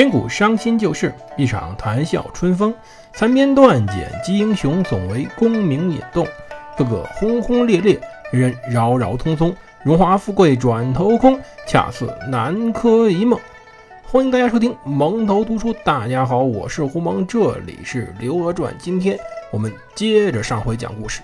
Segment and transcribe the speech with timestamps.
[0.00, 2.74] 千古伤心旧事，一场谈笑春风。
[3.12, 6.26] 残编断简击英雄，总为功名引动。
[6.74, 8.00] 个个轰轰烈烈，
[8.32, 9.54] 人人扰扰匆匆。
[9.82, 13.38] 荣华富贵转头空，恰似南柯一梦。
[14.02, 15.70] 欢迎大家收听蒙头读书。
[15.84, 18.72] 大家好，我是胡蒙，这里是《刘娥传》。
[18.78, 19.18] 今天
[19.50, 21.20] 我们接着上回讲故事。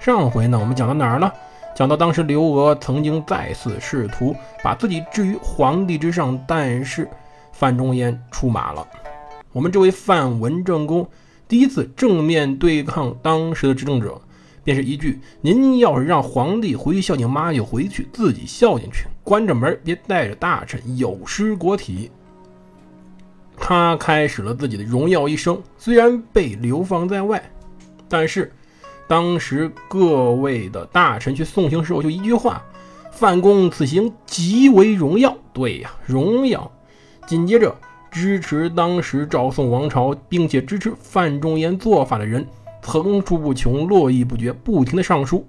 [0.00, 1.32] 上回呢，我们讲到哪儿了？
[1.76, 7.08] 讲到当时刘娥曾经再次试图把自己置于皇帝之上，但是。
[7.58, 8.86] 范仲淹出马了，
[9.50, 11.08] 我们这位范文正公
[11.48, 14.20] 第一次正面对抗当时的执政者，
[14.62, 22.10] 便是一句：“您要是让皇帝回去孝敬妈，就回去自己孝敬去，关着门别带着大臣，有失国体。”
[23.56, 27.42] 他开始了自己的荣耀一生，虽然被流放在外，
[28.06, 28.52] 但是
[29.08, 32.62] 当时各位的大臣去送行时候，就一句话
[33.12, 36.70] ：“范公此行极为荣耀。”对呀，荣耀。
[37.26, 37.74] 紧接着，
[38.08, 42.46] 支持当时赵宋王朝，并且支持范仲淹做法的人
[42.80, 45.44] 层出不穷，络绎不绝，不停的上书。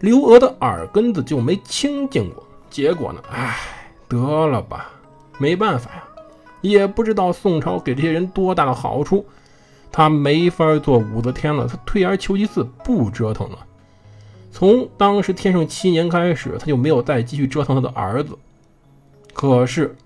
[0.00, 2.46] 刘娥的耳根子就没清净过。
[2.68, 3.22] 结果呢？
[3.30, 3.56] 唉，
[4.06, 4.90] 得了吧，
[5.38, 6.04] 没办法呀，
[6.60, 9.24] 也不知道宋朝给这些人多大的好处，
[9.90, 11.66] 他没法做武则天了。
[11.66, 13.58] 他退而求其次，不折腾了。
[14.52, 18.36] 从当时天圣七年开始，他就没有再继续折腾他的儿子。
[19.32, 19.96] 可是。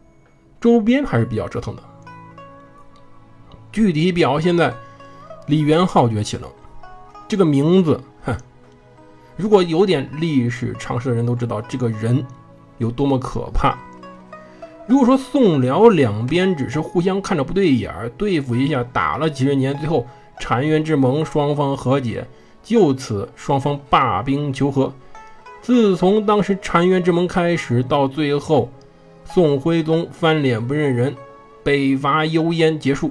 [0.60, 1.82] 周边还是比较折腾的，
[3.70, 4.74] 具体表现在
[5.46, 6.48] 李元昊崛起了。
[7.28, 8.36] 这个名字，哼，
[9.36, 12.24] 如果有点历史常识的人都知道这个人
[12.78, 13.78] 有多么可怕。
[14.88, 20.04] 如果说宋辽两边只是互相看着不对眼儿，对付一下，打了几十年，最后
[20.40, 22.26] 澶渊之盟双方和解，
[22.64, 24.92] 就此双方罢兵求和。
[25.62, 28.72] 自从当时澶渊之盟开始，到最后。
[29.32, 31.14] 宋徽宗翻脸不认人，
[31.62, 33.10] 北伐幽燕结束，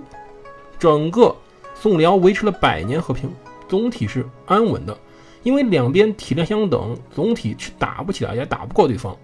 [0.79, 1.35] 整个
[1.75, 3.29] 宋辽维持了百年和平，
[3.69, 4.97] 总体是安稳的。
[5.44, 9.16] 因为两边体量相等，总体是打不起来，也打不过对方。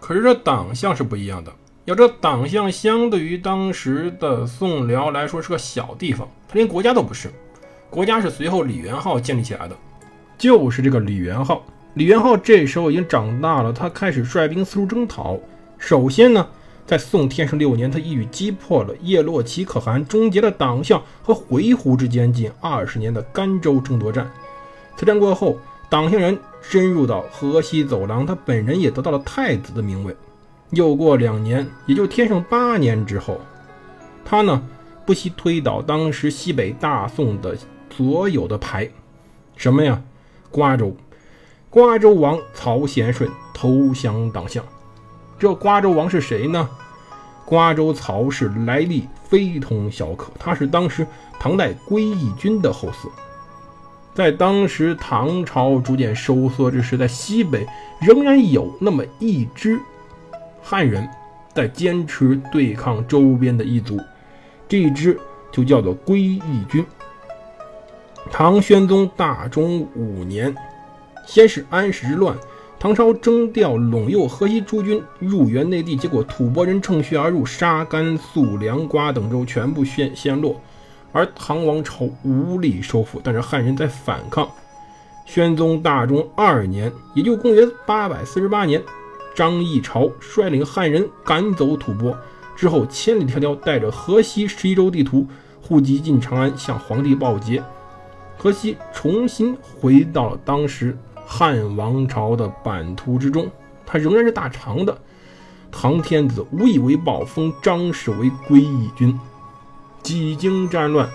[0.00, 1.52] 可是这党项是不一样的，
[1.84, 7.30] 要知道党项相对于当时的宋辽来说是个小地方，他连国家都不是，
[7.88, 9.76] 国家是随后李元昊建立起来的，
[10.36, 11.62] 就是这个李元昊。
[11.94, 15.38] 李元昊这时候已经长大了，他开始率兵四处征讨。
[15.80, 16.46] 首先呢，
[16.86, 24.30] 在宋天圣六年，他一语击破了叶洛齐可汗，终结了党项和回鹘之间近二十年的甘州争夺战。
[24.96, 25.58] 此战过后，
[25.88, 30.14] 党项人深入到河西走廊，他本人也得到了太子的名位。
[30.72, 33.40] 又过两年，也就天圣八年之后，
[34.24, 34.62] 他呢
[35.06, 37.56] 不惜推倒当时西北大宋的
[37.88, 38.88] 所有的牌，
[39.56, 40.00] 什么呀？
[40.50, 40.94] 瓜州，
[41.70, 44.62] 瓜州王曹贤顺投降党项。
[45.40, 46.68] 这瓜州王是谁呢？
[47.46, 51.04] 瓜州曹氏来历非同小可，他是当时
[51.38, 53.08] 唐代归义军的后嗣。
[54.14, 57.66] 在当时唐朝逐渐收缩之时，在西北
[58.02, 59.80] 仍然有那么一支
[60.62, 61.08] 汉人
[61.54, 63.98] 在坚持对抗周边的异族，
[64.68, 65.18] 这一支
[65.50, 66.84] 就叫做归义军。
[68.30, 70.54] 唐宣宗大中五年，
[71.26, 72.36] 先是安史之乱。
[72.80, 80.58] 唐朝征调陇右河西诸军入援内地，结果吐蕃人乘虚而入，杀甘肃凉瓜等州全部陷陷落，
[81.12, 83.20] 而唐王朝无力收复。
[83.22, 84.48] 但是汉人在反抗。
[85.26, 88.82] 宣宗大中二年，也就公元八百四十八年，
[89.34, 92.16] 张议潮率领汉人赶走吐蕃
[92.56, 95.26] 之后，千里迢迢带着河西十一州地图
[95.60, 97.62] 户籍进长安，向皇帝报捷。
[98.38, 100.96] 河西重新回到了当时。
[101.32, 103.48] 汉王朝的版图之中，
[103.86, 104.98] 他仍然是大长的。
[105.70, 109.16] 唐天子无以为报，封张氏为归义军。
[110.02, 111.08] 几经战乱，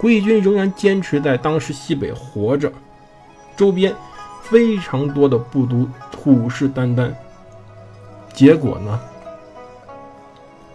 [0.00, 2.72] 归义军仍然坚持在当时西北活着。
[3.56, 3.92] 周边
[4.42, 7.12] 非常多的部族虎视眈眈，
[8.32, 9.00] 结果呢，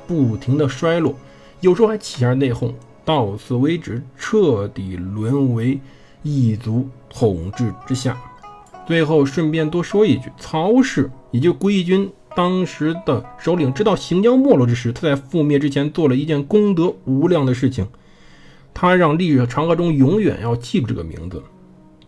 [0.06, 1.15] 不停的衰落，
[1.62, 2.74] 有时候还起下内讧，
[3.06, 5.79] 到此为止，彻底沦为
[6.21, 8.18] 异族统治之下。
[8.85, 17.88] 最后顺便多说一句，曹氏也就归义军当时的首领，直到行将没落之时，他在覆灭之前做了一件功德无量的事情，
[18.74, 21.41] 他让历史长河中永远要记住这个名字。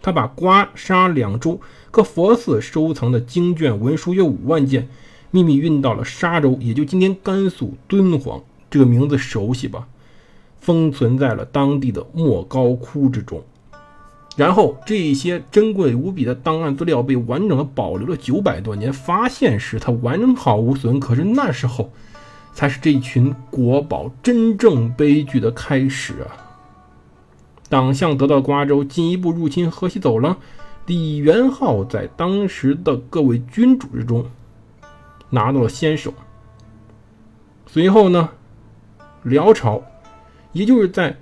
[0.01, 4.88] 他把瓜沙两州各佛寺收藏的经卷文书约五万件，
[5.31, 8.44] 秘密运到了沙州，也就今天甘肃敦煌。
[8.69, 9.88] 这个名字熟悉吧？
[10.60, 13.42] 封存在了当地的莫高窟之中。
[14.36, 18.92] 然后，这些珍贵无比的档案资料被完整的保留了九百多年。
[18.92, 21.00] 发现时，它完好无损。
[21.00, 21.90] 可是那时候，
[22.54, 26.28] 才是这群国宝真正悲剧的开始啊！
[27.70, 30.36] 党项得到瓜州，进一步入侵河西走廊，
[30.86, 34.26] 李元昊在当时的各位君主之中
[35.30, 36.14] 拿到了先手。
[37.68, 38.30] 随后呢，
[39.24, 39.81] 辽朝，
[40.52, 41.18] 也就是在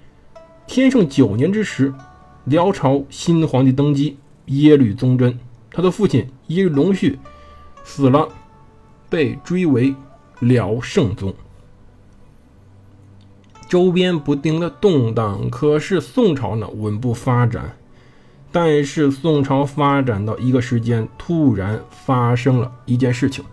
[0.65, 1.93] 天圣九年之时，
[2.45, 4.17] 辽朝新皇帝登基，
[4.47, 5.39] 耶律宗真，
[5.71, 7.17] 他的父亲耶律隆绪
[7.83, 8.27] 死了，
[9.09, 9.95] 被追为
[10.39, 11.33] 辽圣宗。
[13.69, 17.77] 周边不停的动荡，可是宋朝呢稳步发展。
[18.51, 23.43] 但是宋朝发展到一个时间，突然发生了一件事情。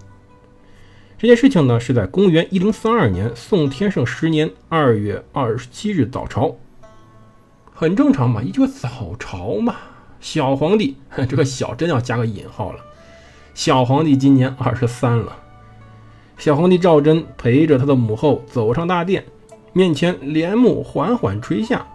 [1.16, 6.54] 这件事情呢是在公元一零三二年宋天圣十年二月二十七日早朝，
[7.80, 9.74] 很正常嘛，一句早朝嘛。
[10.20, 12.78] 小皇帝， 这个小真要加个引号了。
[13.54, 15.34] 小皇帝今年二十三了。
[16.36, 19.24] 小皇帝赵祯陪着他的母后走上大殿。
[19.72, 21.86] 面前帘幕缓缓垂下，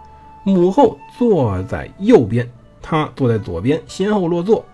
[0.42, 2.50] 母后坐在右边，
[2.82, 4.64] 他坐在左边，先后落座。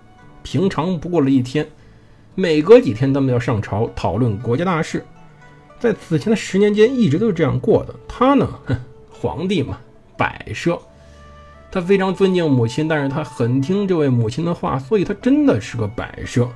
[0.42, 1.68] 平常不过了一天，
[2.34, 5.04] 每隔几天他们要上朝讨论国家大事，
[5.78, 7.94] 在此前的十年间一直都是这样过的。
[8.08, 8.48] 他呢，
[9.10, 9.78] 皇帝嘛，
[10.16, 10.80] 摆设。
[11.72, 16.48] 他非常尊敬母亲，但是他很听这位母亲的话，所以他真的是个摆设。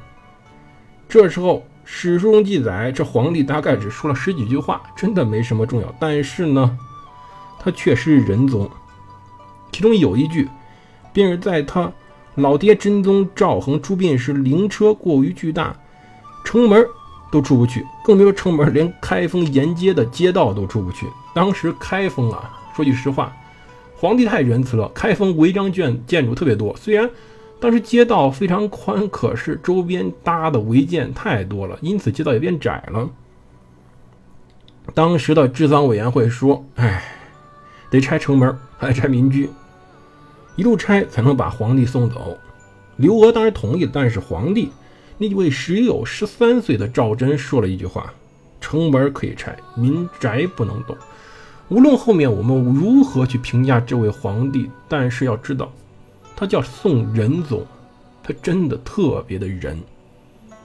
[1.09, 1.65] 这时候。
[1.89, 5.95] 史书中记载，这皇帝大概只说了十几句话，真的没什么重要。
[6.01, 6.77] 但是呢，
[7.61, 8.69] 他确实是仁宗。
[9.71, 10.49] 其中有一句，
[11.13, 11.89] 便是在他
[12.35, 15.77] 老爹真宗赵恒出殡时，灵车过于巨大，
[16.45, 16.85] 城门
[17.31, 21.07] 都出不去，更别说城门，连开封沿街的街道都出不去。
[21.33, 23.33] 当时开封啊，说句实话，
[23.97, 27.11] 皇帝太仁慈了，开封违章建建筑特别多，虽然。
[27.59, 33.09] 当时街道非常宽，可是周边搭的违建太多了，因此街道也变窄了。
[34.93, 37.03] 当时的治丧委员会说：“哎，
[37.89, 39.49] 得拆城门，还得拆民居，
[40.55, 42.37] 一路拆才能把皇帝送走。”
[42.99, 44.71] 刘娥当然同意，但是皇帝
[45.17, 48.13] 那位只有十三岁的赵祯说了一句话
[48.61, 50.95] ：“城门可以拆，民宅不能动。”
[51.69, 55.73] 无论后面我们如何去评价这位皇帝，但是要知道。
[56.37, 57.65] 他叫宋仁宗，
[58.23, 59.81] 他真的特别的仁，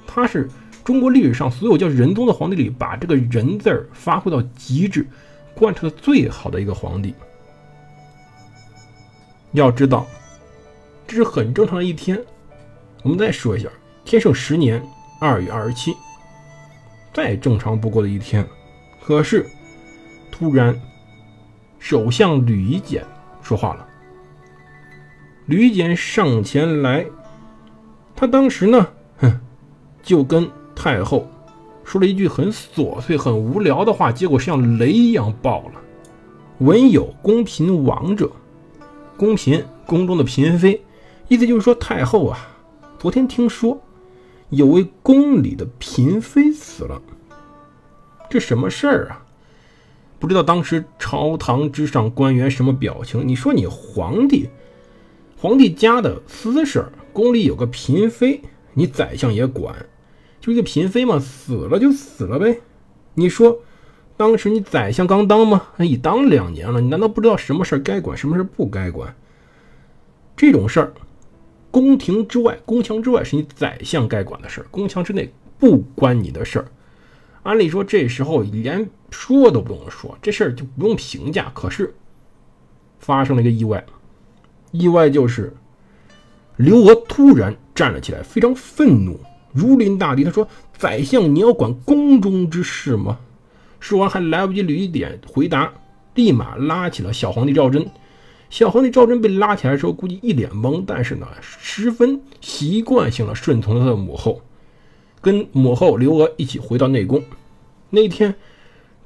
[0.06, 0.50] 他是
[0.84, 5.08] 中国历史上所有叫仁宗的皇帝里，把这个仁字儿发挥到极致，
[5.56, 7.16] 贯彻的最好的一个皇帝。
[9.54, 10.06] 要知道，
[11.08, 12.22] 这是很正常的一天。
[13.02, 13.70] 我们再说一下，
[14.04, 14.84] 天圣十年
[15.20, 15.96] 二月二十七，
[17.14, 18.46] 再正常不过的一天，
[19.02, 19.50] 可是
[20.30, 20.78] 突然，
[21.82, 23.04] 首相吕夷简
[23.42, 23.88] 说话了。
[25.48, 27.04] 吕简上前来，
[28.16, 28.88] 他当时呢，
[29.18, 29.40] 哼，
[30.04, 31.28] 就跟太后
[31.84, 35.82] 说了一句很琐碎、很无聊的话，结果像雷一样爆了。
[36.60, 38.32] 文有宫嫔亡者，
[39.18, 40.80] 宫嫔宫中的嫔妃，
[41.30, 42.38] 意思就是说太后啊，
[43.00, 43.82] 昨天听说
[44.50, 47.02] 有位宫里的嫔妃死了，
[48.30, 49.26] 这什么事儿啊？
[50.22, 53.28] 不知道当时朝堂之上官员什么表情？
[53.28, 54.48] 你说你皇帝？
[55.36, 58.40] 皇帝家的私事儿，宫里有个嫔妃，
[58.76, 59.76] 你宰相也管，
[60.40, 62.62] 就一个嫔妃嘛，死了就死了呗。
[63.16, 63.62] 你说，
[64.16, 65.64] 当时你宰相刚当吗？
[65.80, 69.16] 已当两年了，你难道不知道什么事儿该管，什么事儿不该管？
[70.38, 70.94] 这种事儿，
[71.72, 76.68] 宫廷之外、宫墙之外是你宰相该管的事儿，宫墙之内不关你的事儿。
[77.44, 81.52] 按理说，这时候连说都不用说，这事儿就不用评价。
[81.56, 81.94] 可是，
[83.00, 83.84] 发生了一个意外。
[84.72, 85.54] 意外就是，
[86.56, 89.20] 刘娥突然站了起来，非常愤怒，
[89.52, 90.24] 如临大敌。
[90.24, 93.18] 他说：“宰相，你要管宫中之事吗？”
[93.82, 95.74] 说完还来不及捋一点回答，
[96.14, 97.86] 立马拉起了小皇帝赵祯。
[98.52, 104.42] 小皇帝赵祯被拉起来的时候，估计一脸懵，但是呢，十分习惯性的顺从他的母后，
[105.22, 107.24] 跟母后刘娥一起回到内宫。
[107.90, 108.36] 那天。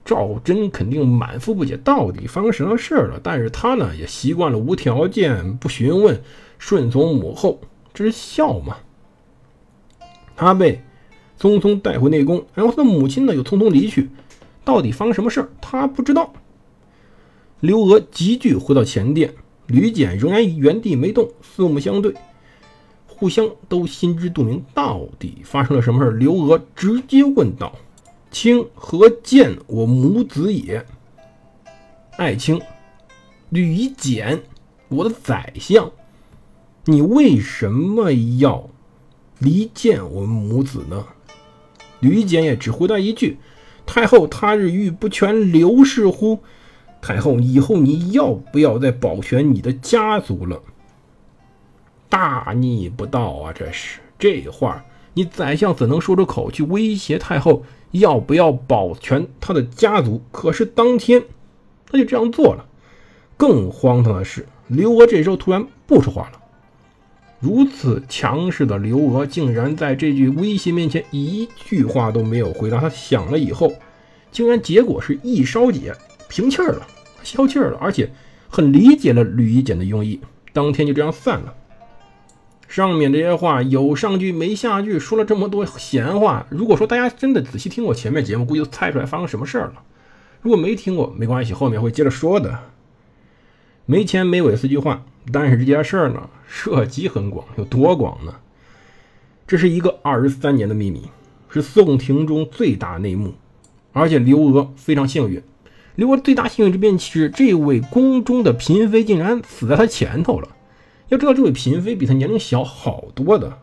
[0.07, 3.19] 赵祯肯定满腹不解，到底发生什么事了？
[3.23, 6.21] 但是他呢，也习惯了无条件、不询问、
[6.59, 7.59] 顺从母后，
[7.91, 8.77] 这是孝嘛？
[10.35, 10.83] 他被
[11.39, 14.11] 匆匆带回内宫，然后他的母亲呢又匆匆离去，
[14.63, 15.49] 到底发生什么事？
[15.59, 16.31] 他不知道。
[17.59, 19.33] 刘娥急剧回到前殿，
[19.65, 22.13] 吕简仍然原地没动，四目相对，
[23.17, 26.11] 互相都心知肚明，到底发生了什么事儿？
[26.11, 27.73] 刘娥直接问道。
[28.29, 30.85] 卿何见我母子也？
[32.17, 32.61] 爱卿，
[33.49, 34.41] 吕夷简，
[34.89, 35.89] 我的宰相，
[36.83, 38.69] 你为什么要
[39.39, 41.05] 离间我们母子呢？
[42.01, 43.37] 吕夷简也只回答一句
[43.87, 46.39] ：“太后他日欲不全刘氏乎？
[47.01, 50.61] 太后以后你要不要再保全你的家族了？
[52.15, 53.51] 大逆不道啊！
[53.53, 60.21] 这是这话，你宰相怎能说出口去威胁太后要不要保全他的家族？
[60.31, 61.21] 可是当天
[61.91, 62.65] 他就这样做了。
[63.35, 66.39] 更荒唐的是，刘娥这时候突然不说话了。
[67.41, 72.79] 如此强势的刘娥，竟然在这句威胁面前一句话都没有回答。
[72.79, 73.73] 他想了以后，
[74.31, 75.93] 竟然结果是一烧解，
[76.29, 76.87] 平气儿了，
[77.23, 78.09] 消气儿了，而且
[78.47, 80.21] 很理解了吕夷简的用意。
[80.53, 81.53] 当天就这样散了。
[82.67, 86.45] 上面这些话有上句没下句，说了这么多闲话。
[86.49, 89.83] 如果说大家真的仔细听我前面节目，估计都猜出来发生什么事儿了。
[90.41, 92.59] 如果没听过，没关系，后面会接着说的。
[93.85, 98.33] 没钱没尾四句话，但是这件事儿呢，涉及很广，有多广呢？
[99.47, 101.03] 这是一个二十三年的秘密，
[101.49, 103.35] 是宋廷中最大内幕。
[103.93, 105.41] 而且刘娥非常幸运，
[105.95, 110.49] 刘娥最大幸运之便是这位宫中的嫔妃竟然死在他前头了。
[111.09, 113.59] 要知道，这位嫔妃比他年龄小好多的，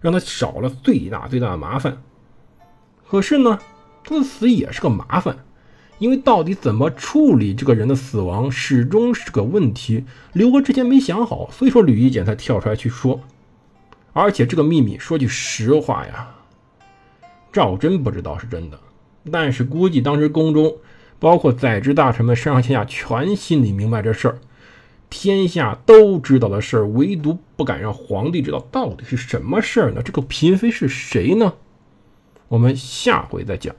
[0.00, 2.02] 让他少了最大最大的麻烦。
[3.08, 3.58] 可是呢，
[4.04, 5.36] 他的死也是个麻烦。
[5.98, 10.04] 因为到底怎么处理这个人的死亡，始终是个问题。
[10.32, 13.20] 刘娥之前没想好，所以说吕夷简才跳出来去说。
[14.12, 16.28] 而且这个秘密，说句实话呀，
[17.52, 18.78] 赵祯不知道是真的，
[19.32, 20.72] 但是估计当时宫中，
[21.18, 24.38] 包括在职大臣们上上下下全心里明白这事儿。
[25.10, 30.02] 天下都知道的事儿，唯独不敢让皇帝知道，到底是什么事儿呢？
[30.02, 31.54] 这个嫔妃是谁呢？
[32.48, 33.74] 我们下回再讲。